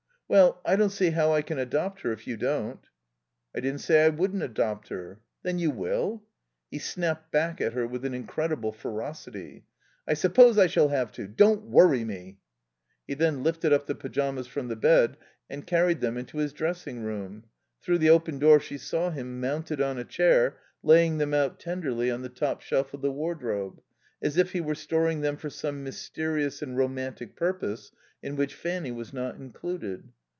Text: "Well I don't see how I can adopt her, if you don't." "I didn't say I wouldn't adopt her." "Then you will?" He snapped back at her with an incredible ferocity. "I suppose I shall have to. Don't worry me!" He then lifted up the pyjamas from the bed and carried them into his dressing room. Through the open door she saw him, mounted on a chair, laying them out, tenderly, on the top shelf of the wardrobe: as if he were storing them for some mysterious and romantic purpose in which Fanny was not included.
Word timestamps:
"Well 0.33 0.61
I 0.63 0.77
don't 0.77 0.91
see 0.91 1.09
how 1.09 1.33
I 1.33 1.41
can 1.41 1.59
adopt 1.59 2.03
her, 2.03 2.13
if 2.13 2.25
you 2.25 2.37
don't." 2.37 2.79
"I 3.53 3.59
didn't 3.59 3.81
say 3.81 4.05
I 4.05 4.07
wouldn't 4.07 4.41
adopt 4.43 4.87
her." 4.87 5.19
"Then 5.43 5.59
you 5.59 5.71
will?" 5.71 6.23
He 6.69 6.79
snapped 6.79 7.33
back 7.33 7.59
at 7.59 7.73
her 7.73 7.85
with 7.85 8.05
an 8.05 8.13
incredible 8.13 8.71
ferocity. 8.71 9.65
"I 10.07 10.13
suppose 10.13 10.57
I 10.57 10.67
shall 10.67 10.87
have 10.87 11.11
to. 11.15 11.27
Don't 11.27 11.65
worry 11.65 12.05
me!" 12.05 12.37
He 13.05 13.13
then 13.13 13.43
lifted 13.43 13.73
up 13.73 13.87
the 13.87 13.93
pyjamas 13.93 14.47
from 14.47 14.69
the 14.69 14.77
bed 14.77 15.17
and 15.49 15.67
carried 15.67 15.99
them 15.99 16.15
into 16.15 16.37
his 16.37 16.53
dressing 16.53 17.03
room. 17.03 17.43
Through 17.81 17.97
the 17.97 18.11
open 18.11 18.39
door 18.39 18.61
she 18.61 18.77
saw 18.77 19.09
him, 19.09 19.41
mounted 19.41 19.81
on 19.81 19.97
a 19.97 20.05
chair, 20.05 20.55
laying 20.81 21.17
them 21.17 21.33
out, 21.33 21.59
tenderly, 21.59 22.09
on 22.09 22.21
the 22.21 22.29
top 22.29 22.61
shelf 22.61 22.93
of 22.93 23.01
the 23.01 23.11
wardrobe: 23.11 23.81
as 24.21 24.37
if 24.37 24.53
he 24.53 24.61
were 24.61 24.75
storing 24.75 25.19
them 25.19 25.35
for 25.35 25.49
some 25.49 25.83
mysterious 25.83 26.61
and 26.61 26.77
romantic 26.77 27.35
purpose 27.35 27.91
in 28.23 28.37
which 28.37 28.55
Fanny 28.55 28.91
was 28.93 29.11
not 29.11 29.35
included. 29.35 30.09